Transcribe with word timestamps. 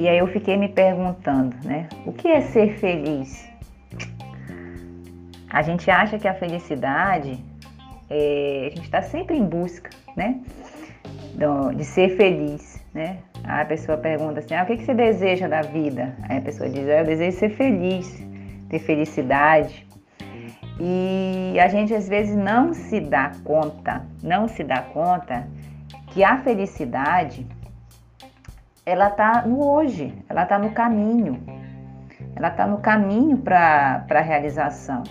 E 0.00 0.08
aí 0.08 0.16
eu 0.16 0.26
fiquei 0.28 0.56
me 0.56 0.68
perguntando, 0.68 1.54
né? 1.62 1.86
O 2.06 2.12
que 2.12 2.26
é 2.26 2.40
ser 2.40 2.78
feliz? 2.78 3.46
A 5.50 5.60
gente 5.60 5.90
acha 5.90 6.18
que 6.18 6.26
a 6.26 6.32
felicidade, 6.32 7.38
é, 8.08 8.70
a 8.72 8.76
gente 8.76 8.84
está 8.84 9.02
sempre 9.02 9.36
em 9.36 9.44
busca, 9.44 9.90
né? 10.16 10.40
De 11.76 11.84
ser 11.84 12.16
feliz, 12.16 12.82
né? 12.94 13.18
A 13.44 13.62
pessoa 13.66 13.98
pergunta 13.98 14.38
assim, 14.40 14.54
ah, 14.54 14.62
o 14.62 14.66
que, 14.66 14.78
que 14.78 14.84
você 14.84 14.94
deseja 14.94 15.48
da 15.48 15.60
vida? 15.60 16.16
Aí 16.28 16.38
a 16.38 16.40
pessoa 16.40 16.70
diz, 16.70 16.88
ah, 16.88 17.00
eu 17.00 17.04
desejo 17.04 17.36
ser 17.36 17.50
feliz, 17.50 18.26
ter 18.70 18.78
felicidade. 18.78 19.86
E 20.82 21.60
a 21.60 21.68
gente 21.68 21.92
às 21.92 22.08
vezes 22.08 22.34
não 22.34 22.72
se 22.72 23.00
dá 23.00 23.32
conta, 23.44 24.02
não 24.22 24.48
se 24.48 24.64
dá 24.64 24.80
conta 24.80 25.46
que 26.06 26.24
a 26.24 26.38
felicidade 26.38 27.46
ela 28.86 29.08
está 29.08 29.42
no 29.42 29.62
hoje, 29.62 30.14
ela 30.26 30.44
está 30.44 30.58
no 30.58 30.70
caminho, 30.70 31.38
ela 32.34 32.48
está 32.48 32.66
no 32.66 32.78
caminho 32.78 33.36
para 33.36 34.06
a 34.08 34.20
realização. 34.20 35.02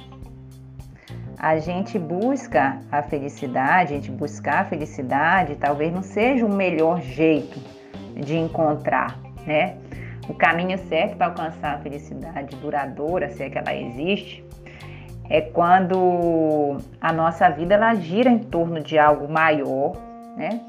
A 1.37 1.59
gente 1.59 1.99
busca 1.99 2.79
a 2.91 3.03
felicidade, 3.03 3.93
a 3.93 3.97
gente 3.97 4.11
buscar 4.11 4.61
a 4.61 4.65
felicidade 4.65 5.55
talvez 5.55 5.93
não 5.93 6.01
seja 6.01 6.47
o 6.47 6.53
melhor 6.53 6.99
jeito 6.99 7.59
de 8.15 8.35
encontrar, 8.35 9.19
né? 9.45 9.77
O 10.27 10.33
caminho 10.33 10.77
certo 10.89 11.15
para 11.15 11.27
alcançar 11.27 11.75
a 11.75 11.77
felicidade 11.77 12.55
duradoura, 12.55 13.29
se 13.29 13.43
é 13.43 13.49
que 13.49 13.57
ela 13.57 13.73
existe, 13.73 14.43
é 15.29 15.41
quando 15.41 16.77
a 16.99 17.13
nossa 17.13 17.49
vida 17.49 17.75
ela 17.75 17.93
gira 17.93 18.29
em 18.29 18.39
torno 18.39 18.81
de 18.81 18.97
algo 18.97 19.31
maior, 19.31 19.95
né? 20.35 20.59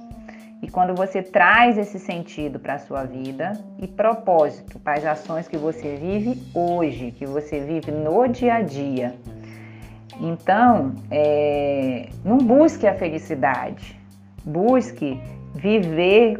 E 0.62 0.68
quando 0.68 0.94
você 0.94 1.22
traz 1.22 1.78
esse 1.78 1.98
sentido 1.98 2.60
para 2.60 2.74
a 2.74 2.78
sua 2.78 3.04
vida 3.04 3.54
e 3.78 3.86
propósito 3.86 4.78
para 4.78 4.98
as 4.98 5.06
ações 5.06 5.48
que 5.48 5.56
você 5.56 5.96
vive 5.96 6.42
hoje, 6.54 7.12
que 7.12 7.24
você 7.24 7.60
vive 7.60 7.90
no 7.90 8.26
dia 8.28 8.56
a 8.56 8.62
dia. 8.62 9.14
Então, 10.20 10.94
é, 11.10 12.10
não 12.22 12.36
busque 12.36 12.86
a 12.86 12.92
felicidade, 12.92 13.98
busque 14.44 15.18
viver 15.54 16.38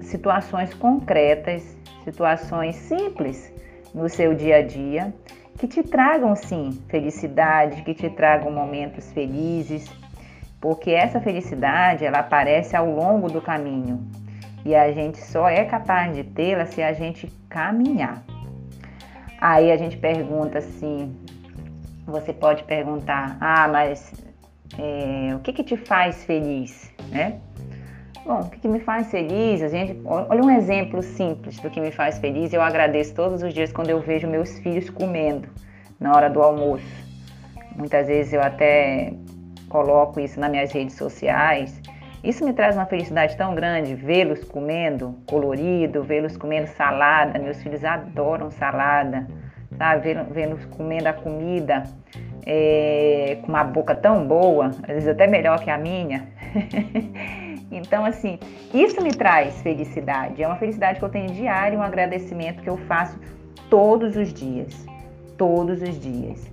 situações 0.00 0.72
concretas, 0.72 1.76
situações 2.04 2.74
simples 2.76 3.52
no 3.94 4.08
seu 4.08 4.34
dia 4.34 4.56
a 4.56 4.62
dia, 4.62 5.12
que 5.60 5.68
te 5.68 5.82
tragam 5.82 6.34
sim 6.34 6.70
felicidade, 6.88 7.82
que 7.82 7.92
te 7.92 8.08
tragam 8.08 8.50
momentos 8.50 9.12
felizes, 9.12 9.92
porque 10.58 10.90
essa 10.90 11.20
felicidade 11.20 12.02
ela 12.02 12.20
aparece 12.20 12.74
ao 12.74 12.90
longo 12.90 13.28
do 13.28 13.42
caminho 13.42 14.02
e 14.64 14.74
a 14.74 14.90
gente 14.90 15.18
só 15.18 15.50
é 15.50 15.66
capaz 15.66 16.16
de 16.16 16.24
tê-la 16.24 16.64
se 16.64 16.82
a 16.82 16.94
gente 16.94 17.26
caminhar. 17.50 18.22
Aí 19.38 19.70
a 19.70 19.76
gente 19.76 19.98
pergunta 19.98 20.56
assim, 20.56 21.14
você 22.06 22.32
pode 22.32 22.64
perguntar, 22.64 23.36
ah, 23.38 23.68
mas 23.68 24.14
é, 24.78 25.34
o 25.34 25.40
que 25.40 25.52
que 25.52 25.62
te 25.62 25.76
faz 25.76 26.24
feliz, 26.24 26.90
né? 27.10 27.38
Bom, 28.24 28.40
o 28.40 28.50
que, 28.50 28.68
me 28.68 28.80
faz 28.80 29.10
feliz? 29.10 29.62
A 29.62 29.68
gente, 29.68 29.98
olha 30.04 30.42
um 30.42 30.50
exemplo 30.50 31.02
simples 31.02 31.58
do 31.58 31.70
que 31.70 31.80
me 31.80 31.90
faz 31.90 32.18
feliz. 32.18 32.52
Eu 32.52 32.60
agradeço 32.60 33.14
todos 33.14 33.42
os 33.42 33.54
dias 33.54 33.72
quando 33.72 33.88
eu 33.88 34.00
vejo 34.00 34.28
meus 34.28 34.58
filhos 34.58 34.90
comendo 34.90 35.48
na 35.98 36.14
hora 36.14 36.28
do 36.28 36.42
almoço. 36.42 36.84
Muitas 37.74 38.08
vezes 38.08 38.32
eu 38.32 38.42
até 38.42 39.14
coloco 39.70 40.20
isso 40.20 40.38
nas 40.38 40.50
minhas 40.50 40.70
redes 40.70 40.96
sociais. 40.96 41.80
Isso 42.22 42.44
me 42.44 42.52
traz 42.52 42.76
uma 42.76 42.84
felicidade 42.84 43.34
tão 43.38 43.54
grande, 43.54 43.94
vê-los 43.94 44.44
comendo 44.44 45.16
colorido, 45.26 46.02
vê-los 46.02 46.36
comendo 46.36 46.66
salada. 46.66 47.38
Meus 47.38 47.62
filhos 47.62 47.82
adoram 47.82 48.50
salada, 48.50 49.26
sabe? 49.78 50.12
Vê-los 50.30 50.66
comendo 50.66 51.08
a 51.08 51.14
comida 51.14 51.84
é, 52.44 53.38
com 53.40 53.48
uma 53.48 53.64
boca 53.64 53.94
tão 53.94 54.26
boa, 54.26 54.66
às 54.66 54.88
vezes 54.88 55.08
até 55.08 55.26
melhor 55.26 55.60
que 55.60 55.70
a 55.70 55.78
minha. 55.78 56.28
então, 57.70 58.04
assim, 58.04 58.38
isso 58.74 59.00
me 59.00 59.12
traz 59.12 59.60
felicidade. 59.62 60.42
É 60.42 60.46
uma 60.46 60.56
felicidade 60.56 60.98
que 60.98 61.04
eu 61.04 61.08
tenho 61.08 61.32
diária, 61.32 61.78
um 61.78 61.82
agradecimento 61.82 62.62
que 62.62 62.68
eu 62.68 62.76
faço 62.76 63.18
todos 63.68 64.16
os 64.16 64.32
dias. 64.32 64.86
Todos 65.36 65.80
os 65.80 65.98
dias. 66.00 66.50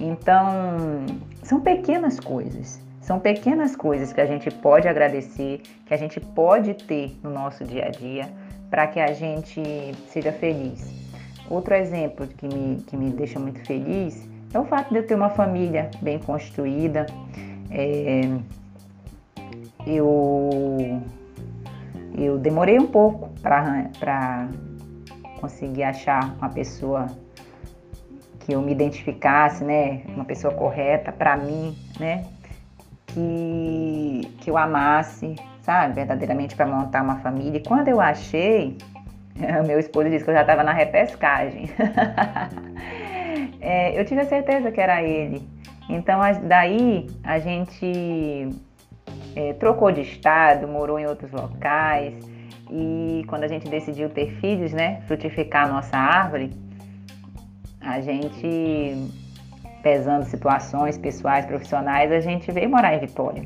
Então, 0.00 1.04
são 1.42 1.60
pequenas 1.60 2.18
coisas. 2.18 2.82
São 3.00 3.20
pequenas 3.20 3.76
coisas 3.76 4.12
que 4.12 4.20
a 4.20 4.26
gente 4.26 4.50
pode 4.50 4.88
agradecer, 4.88 5.60
que 5.84 5.92
a 5.92 5.96
gente 5.96 6.18
pode 6.18 6.72
ter 6.72 7.14
no 7.22 7.30
nosso 7.30 7.62
dia 7.62 7.86
a 7.86 7.90
dia 7.90 8.28
para 8.70 8.86
que 8.86 8.98
a 8.98 9.12
gente 9.12 9.62
seja 10.08 10.32
feliz. 10.32 10.90
Outro 11.50 11.74
exemplo 11.74 12.26
que 12.26 12.48
me, 12.48 12.82
que 12.82 12.96
me 12.96 13.10
deixa 13.10 13.38
muito 13.38 13.60
feliz 13.66 14.26
é 14.52 14.58
o 14.58 14.64
fato 14.64 14.88
de 14.90 14.96
eu 14.96 15.06
ter 15.06 15.14
uma 15.14 15.28
família 15.28 15.90
bem 16.00 16.18
construída. 16.18 17.04
É, 17.70 18.22
eu, 19.86 21.00
eu 22.16 22.38
demorei 22.38 22.78
um 22.78 22.86
pouco 22.86 23.30
para 23.40 24.48
conseguir 25.40 25.82
achar 25.82 26.34
uma 26.38 26.48
pessoa 26.48 27.06
que 28.40 28.52
eu 28.52 28.60
me 28.60 28.72
identificasse, 28.72 29.64
né, 29.64 30.02
uma 30.08 30.24
pessoa 30.24 30.52
correta 30.52 31.10
para 31.10 31.36
mim, 31.36 31.76
né, 31.98 32.24
que, 33.06 34.20
que 34.40 34.50
eu 34.50 34.56
amasse, 34.56 35.34
sabe, 35.62 35.94
verdadeiramente 35.94 36.54
para 36.54 36.66
montar 36.66 37.02
uma 37.02 37.16
família. 37.16 37.58
E 37.58 37.62
quando 37.62 37.88
eu 37.88 38.00
achei, 38.00 38.76
meu 39.66 39.78
esposo 39.78 40.10
disse 40.10 40.24
que 40.24 40.30
eu 40.30 40.34
já 40.34 40.42
estava 40.42 40.62
na 40.62 40.72
repescagem. 40.72 41.70
é, 43.60 43.98
eu 43.98 44.04
tive 44.04 44.20
a 44.20 44.26
certeza 44.26 44.70
que 44.70 44.80
era 44.80 45.02
ele. 45.02 45.46
Então, 45.88 46.20
daí 46.44 47.06
a 47.22 47.38
gente 47.38 48.48
é, 49.36 49.52
trocou 49.54 49.90
de 49.90 50.02
estado, 50.02 50.66
morou 50.68 50.98
em 50.98 51.06
outros 51.06 51.30
locais. 51.32 52.14
E 52.70 53.24
quando 53.28 53.44
a 53.44 53.48
gente 53.48 53.68
decidiu 53.68 54.08
ter 54.08 54.30
filhos, 54.40 54.72
né, 54.72 55.02
frutificar 55.06 55.66
a 55.66 55.68
nossa 55.68 55.96
árvore, 55.96 56.50
a 57.80 58.00
gente, 58.00 59.10
pesando 59.82 60.24
situações 60.24 60.96
pessoais, 60.96 61.44
profissionais, 61.44 62.10
a 62.10 62.20
gente 62.20 62.50
veio 62.50 62.70
morar 62.70 62.94
em 62.94 63.00
Vitória. 63.00 63.44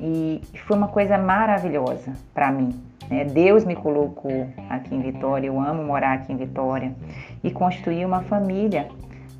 E 0.00 0.40
foi 0.66 0.76
uma 0.76 0.88
coisa 0.88 1.16
maravilhosa 1.16 2.12
para 2.34 2.52
mim. 2.52 2.78
Né? 3.08 3.24
Deus 3.24 3.64
me 3.64 3.74
colocou 3.74 4.46
aqui 4.68 4.94
em 4.94 5.00
Vitória, 5.00 5.46
eu 5.46 5.58
amo 5.58 5.82
morar 5.82 6.12
aqui 6.14 6.32
em 6.32 6.36
Vitória 6.36 6.94
e 7.42 7.50
construir 7.50 8.04
uma 8.04 8.22
família, 8.22 8.88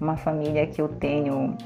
uma 0.00 0.16
família 0.16 0.66
que 0.66 0.80
eu 0.80 0.88
tenho 0.88 1.56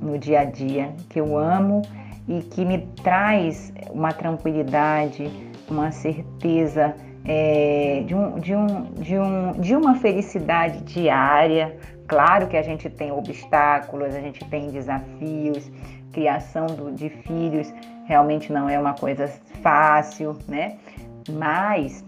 no 0.00 0.18
dia 0.18 0.40
a 0.40 0.44
dia, 0.44 0.92
que 1.08 1.20
eu 1.20 1.38
amo 1.38 1.82
e 2.28 2.40
que 2.42 2.64
me 2.64 2.78
traz 3.02 3.72
uma 3.90 4.12
tranquilidade, 4.12 5.30
uma 5.68 5.90
certeza 5.90 6.94
é, 7.24 8.02
de, 8.06 8.14
um, 8.14 8.38
de, 8.38 8.54
um, 8.54 8.82
de, 8.94 9.18
um, 9.18 9.52
de 9.52 9.76
uma 9.76 9.94
felicidade 9.96 10.80
diária. 10.82 11.76
Claro 12.06 12.46
que 12.48 12.56
a 12.56 12.62
gente 12.62 12.88
tem 12.90 13.10
obstáculos, 13.10 14.14
a 14.14 14.20
gente 14.20 14.44
tem 14.46 14.70
desafios, 14.70 15.70
criação 16.12 16.66
do, 16.66 16.92
de 16.92 17.08
filhos 17.08 17.72
realmente 18.04 18.52
não 18.52 18.68
é 18.68 18.78
uma 18.78 18.94
coisa 18.94 19.28
fácil, 19.62 20.36
né? 20.48 20.76
Mas 21.30 22.04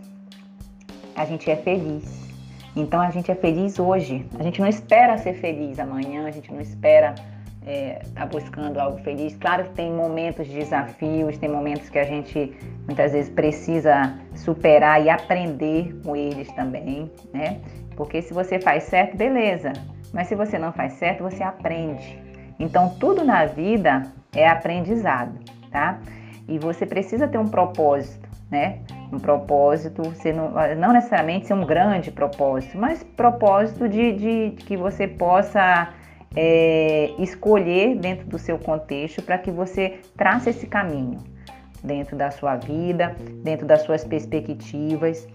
a 1.16 1.24
gente 1.24 1.50
é 1.50 1.56
feliz. 1.56 2.24
Então 2.76 3.00
a 3.00 3.10
gente 3.10 3.30
é 3.30 3.34
feliz 3.34 3.78
hoje. 3.78 4.26
A 4.38 4.42
gente 4.42 4.60
não 4.60 4.68
espera 4.68 5.16
ser 5.16 5.34
feliz 5.34 5.78
amanhã, 5.78 6.26
a 6.26 6.30
gente 6.30 6.52
não 6.52 6.60
espera 6.60 7.14
é, 7.66 8.02
tá 8.14 8.26
buscando 8.26 8.78
algo 8.78 8.98
feliz. 8.98 9.36
Claro 9.36 9.64
que 9.64 9.70
tem 9.70 9.92
momentos 9.92 10.46
de 10.46 10.54
desafios, 10.54 11.38
tem 11.38 11.48
momentos 11.48 11.88
que 11.88 11.98
a 11.98 12.04
gente 12.04 12.52
muitas 12.86 13.12
vezes 13.12 13.30
precisa 13.30 14.14
superar 14.34 15.02
e 15.02 15.08
aprender 15.08 15.98
com 16.04 16.14
eles 16.14 16.50
também, 16.52 17.10
né? 17.32 17.60
Porque 17.96 18.20
se 18.20 18.34
você 18.34 18.60
faz 18.60 18.84
certo, 18.84 19.16
beleza. 19.16 19.72
Mas 20.12 20.28
se 20.28 20.34
você 20.34 20.58
não 20.58 20.72
faz 20.72 20.94
certo, 20.94 21.22
você 21.22 21.42
aprende. 21.42 22.22
Então 22.58 22.90
tudo 23.00 23.24
na 23.24 23.46
vida 23.46 24.02
é 24.34 24.46
aprendizado, 24.46 25.38
tá? 25.70 25.98
E 26.46 26.58
você 26.58 26.84
precisa 26.84 27.26
ter 27.26 27.38
um 27.38 27.48
propósito, 27.48 28.28
né? 28.50 28.80
Um 29.10 29.18
propósito, 29.18 30.02
você 30.02 30.32
não, 30.32 30.52
não 30.76 30.92
necessariamente 30.92 31.46
ser 31.46 31.54
um 31.54 31.64
grande 31.64 32.10
propósito, 32.10 32.76
mas 32.76 33.02
propósito 33.02 33.88
de, 33.88 34.12
de, 34.12 34.50
de 34.50 34.64
que 34.64 34.76
você 34.76 35.08
possa 35.08 35.88
é, 36.36 37.12
escolher 37.18 37.96
dentro 37.96 38.26
do 38.26 38.38
seu 38.38 38.58
contexto 38.58 39.22
para 39.22 39.38
que 39.38 39.50
você 39.50 40.00
trace 40.16 40.50
esse 40.50 40.66
caminho 40.66 41.18
dentro 41.82 42.16
da 42.16 42.30
sua 42.30 42.56
vida, 42.56 43.14
dentro 43.42 43.66
das 43.66 43.82
suas 43.82 44.04
perspectivas. 44.04 45.28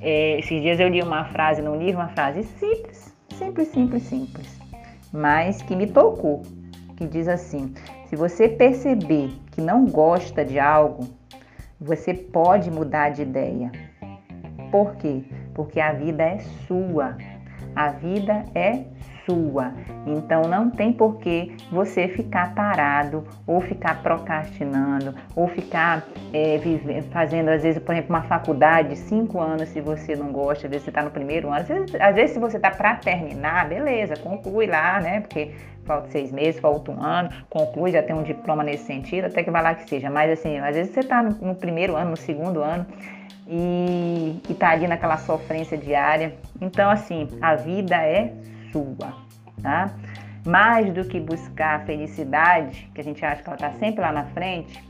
É, 0.00 0.38
esses 0.38 0.62
dias 0.62 0.80
eu 0.80 0.88
li 0.88 1.02
uma 1.02 1.24
frase 1.26 1.60
no 1.60 1.76
livro, 1.76 2.00
uma 2.00 2.08
frase 2.08 2.42
simples, 2.42 3.14
simples, 3.30 3.68
simples, 3.68 4.02
simples, 4.04 4.58
mas 5.12 5.62
que 5.62 5.76
me 5.76 5.86
tocou. 5.86 6.42
que 6.96 7.06
diz 7.06 7.28
assim: 7.28 7.72
se 8.06 8.16
você 8.16 8.48
perceber 8.48 9.30
que 9.52 9.60
não 9.60 9.86
gosta 9.86 10.44
de 10.44 10.58
algo, 10.58 11.08
você 11.80 12.12
pode 12.12 12.70
mudar 12.70 13.10
de 13.10 13.22
ideia. 13.22 13.70
Por 14.70 14.96
quê? 14.96 15.22
Porque 15.54 15.80
a 15.80 15.92
vida 15.92 16.22
é 16.22 16.38
sua. 16.66 17.16
A 17.76 17.90
vida 17.90 18.44
é 18.54 18.84
sua. 19.28 19.74
Então 20.06 20.42
não 20.42 20.70
tem 20.70 20.90
por 20.90 21.18
que 21.18 21.54
você 21.70 22.08
ficar 22.08 22.54
parado 22.54 23.24
ou 23.46 23.60
ficar 23.60 24.02
procrastinando 24.02 25.14
ou 25.36 25.46
ficar 25.48 26.06
é, 26.32 26.58
fazendo, 27.10 27.50
às 27.50 27.62
vezes, 27.62 27.82
por 27.82 27.92
exemplo, 27.92 28.16
uma 28.16 28.22
faculdade 28.22 28.90
de 28.90 28.96
cinco 28.96 29.38
anos 29.38 29.68
se 29.68 29.82
você 29.82 30.16
não 30.16 30.32
gosta, 30.32 30.66
às 30.66 30.70
vezes 30.70 30.84
você 30.84 30.90
está 30.90 31.02
no 31.02 31.10
primeiro 31.10 31.48
ano, 31.48 31.60
às 31.60 31.68
vezes, 31.68 31.94
às 32.00 32.14
vezes 32.14 32.30
se 32.32 32.38
você 32.38 32.56
está 32.56 32.70
para 32.70 32.94
terminar, 32.96 33.68
beleza, 33.68 34.16
conclui 34.16 34.66
lá, 34.66 34.98
né? 35.00 35.20
Porque 35.20 35.52
falta 35.84 36.08
seis 36.08 36.32
meses, 36.32 36.60
falta 36.60 36.90
um 36.90 37.02
ano, 37.02 37.30
conclui, 37.50 37.92
já 37.92 38.02
tem 38.02 38.14
um 38.14 38.22
diploma 38.22 38.62
nesse 38.62 38.84
sentido, 38.84 39.26
até 39.26 39.42
que 39.42 39.50
vai 39.50 39.62
lá 39.62 39.74
que 39.74 39.88
seja. 39.88 40.08
Mas 40.10 40.30
assim, 40.30 40.58
às 40.58 40.74
vezes 40.74 40.92
você 40.92 41.00
está 41.00 41.22
no, 41.22 41.30
no 41.30 41.54
primeiro 41.54 41.96
ano, 41.96 42.10
no 42.10 42.16
segundo 42.16 42.62
ano 42.62 42.86
e, 43.46 44.40
está 44.48 44.70
ali 44.70 44.86
naquela 44.86 45.16
sofrência 45.16 45.76
diária. 45.76 46.34
Então, 46.60 46.90
assim, 46.90 47.28
a 47.40 47.54
vida 47.54 47.96
é 47.96 48.32
sua, 48.72 49.14
tá? 49.62 49.90
Mais 50.46 50.92
do 50.92 51.04
que 51.04 51.20
buscar 51.20 51.80
a 51.80 51.84
felicidade, 51.84 52.90
que 52.94 53.00
a 53.00 53.04
gente 53.04 53.24
acha 53.24 53.42
que 53.42 53.48
ela 53.48 53.56
está 53.56 53.72
sempre 53.72 54.00
lá 54.00 54.12
na 54.12 54.24
frente, 54.24 54.82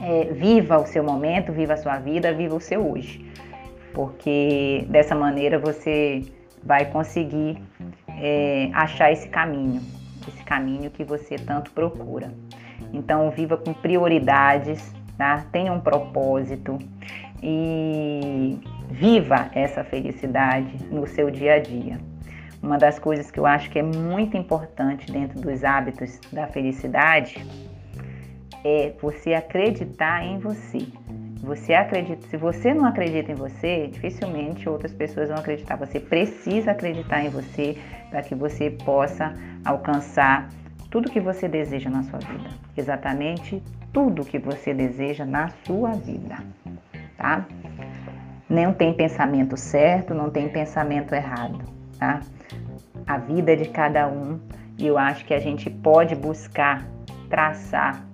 é, 0.00 0.24
viva 0.32 0.78
o 0.78 0.86
seu 0.86 1.02
momento, 1.02 1.52
viva 1.52 1.74
a 1.74 1.76
sua 1.76 1.98
vida, 1.98 2.32
viva 2.32 2.54
o 2.54 2.60
seu 2.60 2.90
hoje. 2.90 3.24
Porque 3.92 4.86
dessa 4.88 5.14
maneira 5.14 5.58
você 5.58 6.22
vai 6.62 6.86
conseguir 6.86 7.62
é, 8.08 8.70
achar 8.72 9.12
esse 9.12 9.28
caminho, 9.28 9.80
esse 10.26 10.42
caminho 10.44 10.90
que 10.90 11.04
você 11.04 11.36
tanto 11.36 11.70
procura. 11.70 12.32
Então, 12.92 13.30
viva 13.30 13.56
com 13.56 13.72
prioridades, 13.72 14.94
tá? 15.16 15.44
tenha 15.52 15.72
um 15.72 15.80
propósito 15.80 16.78
e 17.42 18.58
viva 18.90 19.50
essa 19.54 19.84
felicidade 19.84 20.84
no 20.90 21.06
seu 21.06 21.30
dia 21.30 21.54
a 21.54 21.58
dia. 21.58 21.98
Uma 22.64 22.78
das 22.78 22.98
coisas 22.98 23.30
que 23.30 23.38
eu 23.38 23.44
acho 23.44 23.70
que 23.70 23.78
é 23.78 23.82
muito 23.82 24.36
importante 24.36 25.12
dentro 25.12 25.38
dos 25.40 25.62
hábitos 25.62 26.18
da 26.32 26.46
felicidade 26.46 27.44
é 28.64 28.94
você 29.00 29.34
acreditar 29.34 30.24
em 30.24 30.38
você. 30.38 30.88
Você 31.42 31.74
acredita, 31.74 32.26
se 32.26 32.38
você 32.38 32.72
não 32.72 32.86
acredita 32.86 33.30
em 33.30 33.34
você, 33.34 33.88
dificilmente 33.88 34.66
outras 34.66 34.94
pessoas 34.94 35.28
vão 35.28 35.36
acreditar. 35.36 35.76
Você 35.76 36.00
precisa 36.00 36.70
acreditar 36.70 37.22
em 37.22 37.28
você 37.28 37.76
para 38.08 38.22
que 38.22 38.34
você 38.34 38.70
possa 38.70 39.34
alcançar 39.62 40.48
tudo 40.90 41.10
que 41.10 41.20
você 41.20 41.46
deseja 41.46 41.90
na 41.90 42.02
sua 42.04 42.18
vida. 42.20 42.48
Exatamente 42.74 43.62
tudo 43.92 44.24
que 44.24 44.38
você 44.38 44.72
deseja 44.72 45.26
na 45.26 45.50
sua 45.66 45.92
vida 45.92 46.36
tá? 47.24 47.46
Não 48.48 48.74
tem 48.74 48.92
pensamento 48.92 49.56
certo, 49.56 50.14
não 50.14 50.28
tem 50.30 50.48
pensamento 50.48 51.14
errado, 51.14 51.64
tá? 51.98 52.20
A 53.06 53.18
vida 53.18 53.56
de 53.56 53.68
cada 53.68 54.08
um 54.08 54.40
e 54.78 54.86
eu 54.86 54.98
acho 54.98 55.24
que 55.24 55.34
a 55.34 55.38
gente 55.38 55.70
pode 55.70 56.14
buscar 56.14 56.86
traçar 57.28 58.04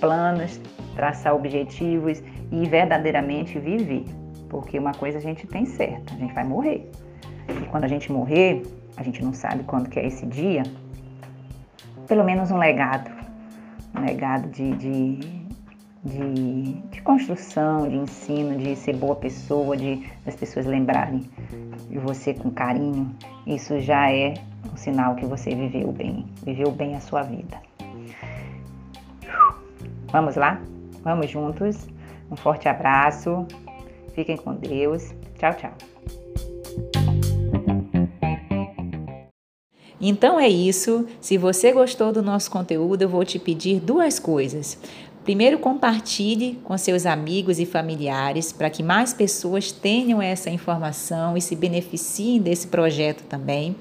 planos, 0.00 0.60
traçar 0.94 1.34
objetivos 1.34 2.22
e 2.50 2.68
verdadeiramente 2.68 3.58
viver. 3.58 4.04
Porque 4.48 4.78
uma 4.78 4.92
coisa 4.92 5.18
a 5.18 5.20
gente 5.20 5.46
tem 5.46 5.66
certa, 5.66 6.14
a 6.14 6.16
gente 6.16 6.32
vai 6.32 6.44
morrer. 6.44 6.90
E 7.48 7.66
quando 7.66 7.84
a 7.84 7.88
gente 7.88 8.12
morrer, 8.12 8.62
a 8.96 9.02
gente 9.02 9.24
não 9.24 9.32
sabe 9.32 9.64
quando 9.64 9.88
que 9.88 9.98
é 9.98 10.06
esse 10.06 10.24
dia, 10.26 10.62
pelo 12.06 12.24
menos 12.24 12.50
um 12.50 12.58
legado. 12.58 13.10
Um 13.96 14.04
legado 14.04 14.48
de, 14.50 14.72
de 14.76 15.44
de, 16.04 16.72
de, 16.90 17.00
construção, 17.00 17.88
de 17.88 17.96
ensino, 17.96 18.58
de 18.58 18.76
ser 18.76 18.94
boa 18.94 19.16
pessoa, 19.16 19.74
de 19.74 20.06
as 20.26 20.36
pessoas 20.36 20.66
lembrarem 20.66 21.22
de 21.88 21.98
você 21.98 22.34
com 22.34 22.50
carinho, 22.50 23.10
isso 23.46 23.78
já 23.80 24.10
é 24.10 24.34
um 24.72 24.76
sinal 24.76 25.14
que 25.14 25.26
você 25.26 25.54
viveu 25.54 25.92
bem, 25.92 26.24
viveu 26.42 26.70
bem 26.70 26.96
a 26.96 27.00
sua 27.00 27.22
vida. 27.22 27.60
Vamos 30.10 30.36
lá? 30.36 30.60
Vamos 31.02 31.28
juntos. 31.28 31.86
Um 32.30 32.36
forte 32.36 32.68
abraço. 32.68 33.46
Fiquem 34.14 34.36
com 34.36 34.54
Deus. 34.54 35.12
Tchau, 35.38 35.52
tchau. 35.54 35.72
Então 40.00 40.38
é 40.38 40.48
isso. 40.48 41.06
Se 41.20 41.36
você 41.36 41.72
gostou 41.72 42.12
do 42.12 42.22
nosso 42.22 42.50
conteúdo, 42.50 43.02
eu 43.02 43.08
vou 43.08 43.24
te 43.24 43.38
pedir 43.38 43.80
duas 43.80 44.18
coisas. 44.18 44.78
Primeiro, 45.24 45.58
compartilhe 45.58 46.60
com 46.62 46.76
seus 46.76 47.06
amigos 47.06 47.58
e 47.58 47.64
familiares 47.64 48.52
para 48.52 48.68
que 48.68 48.82
mais 48.82 49.14
pessoas 49.14 49.72
tenham 49.72 50.20
essa 50.20 50.50
informação 50.50 51.34
e 51.34 51.40
se 51.40 51.56
beneficiem 51.56 52.40
desse 52.40 52.66
projeto 52.66 53.24
também. 53.24 53.74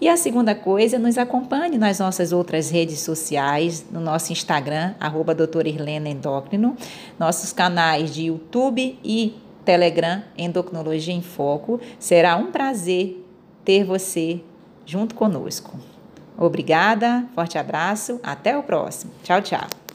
E 0.00 0.08
a 0.08 0.16
segunda 0.16 0.54
coisa, 0.54 0.98
nos 0.98 1.16
acompanhe 1.16 1.78
nas 1.78 1.98
nossas 1.98 2.32
outras 2.32 2.70
redes 2.70 3.00
sociais, 3.00 3.84
no 3.90 4.00
nosso 4.00 4.32
Instagram, 4.32 4.94
arroba 4.98 5.36
Endócrino, 6.06 6.74
nossos 7.18 7.52
canais 7.52 8.12
de 8.12 8.24
YouTube 8.24 8.98
e 9.04 9.34
Telegram, 9.64 10.24
Endocrinologia 10.36 11.14
em 11.14 11.22
Foco. 11.22 11.78
Será 11.98 12.36
um 12.36 12.50
prazer 12.50 13.24
ter 13.64 13.84
você 13.84 14.40
junto 14.86 15.14
conosco. 15.14 15.78
Obrigada, 16.36 17.26
forte 17.34 17.58
abraço, 17.58 18.18
até 18.22 18.56
o 18.56 18.62
próximo. 18.62 19.12
Tchau, 19.22 19.42
tchau. 19.42 19.89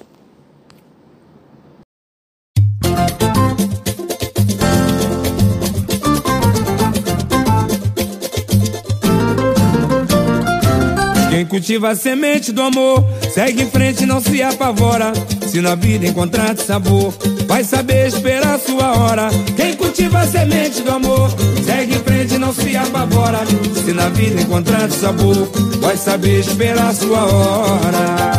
Cultiva 11.56 11.92
a 11.92 11.96
semente 11.96 12.52
do 12.52 12.62
amor, 12.62 13.02
segue 13.34 13.64
em 13.64 13.70
frente, 13.70 14.06
não 14.06 14.20
se 14.20 14.44
apavora. 14.44 15.14
Se 15.48 15.62
na 15.62 15.74
vida 15.74 16.06
encontrar 16.06 16.58
sabor, 16.58 17.14
vai 17.48 17.64
saber 17.64 18.08
esperar 18.08 18.60
sua 18.60 18.92
hora. 18.98 19.30
Quem 19.56 19.74
cultiva 19.74 20.20
a 20.20 20.28
semente 20.28 20.82
do 20.82 20.92
amor, 20.92 21.34
segue 21.66 21.96
em 21.96 22.00
frente, 22.00 22.38
não 22.38 22.54
se 22.54 22.76
apavora. 22.76 23.40
Se 23.86 23.94
na 23.94 24.10
vida 24.10 24.42
encontrar 24.42 24.92
sabor, 24.92 25.50
vai 25.80 25.96
saber 25.96 26.42
esperar 26.42 26.94
sua 26.94 27.24
hora. 27.24 28.35